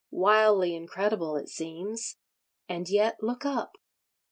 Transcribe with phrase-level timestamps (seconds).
[0.09, 2.17] Wildly incredible it seems.
[2.67, 3.75] And yet—look up!